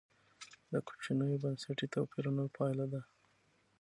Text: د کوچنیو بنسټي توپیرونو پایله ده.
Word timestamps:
د 0.71 0.73
کوچنیو 0.87 1.41
بنسټي 1.43 1.87
توپیرونو 1.93 2.43
پایله 2.57 2.85
ده. 2.93 3.01